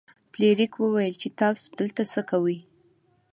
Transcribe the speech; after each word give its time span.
فلیریک 0.33 0.73
وویل 0.77 1.13
چې 1.21 1.27
تاسو 1.39 1.63
دلته 1.79 2.01
څه 2.13 2.21
کوئ. 2.29 2.57